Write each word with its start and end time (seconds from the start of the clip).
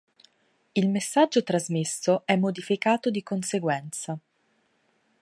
Il 0.73 0.89
messaggio 0.89 1.43
trasmesso 1.43 2.23
è 2.25 2.35
modificato 2.35 3.11
di 3.11 3.21
conseguenza. 3.21 4.17